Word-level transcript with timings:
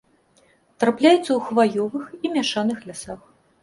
Трапляюцца 0.85 1.19
ў 1.33 1.39
хваёвых 1.51 2.05
і 2.25 2.35
мяшаных 2.39 2.77
лясах. 2.91 3.21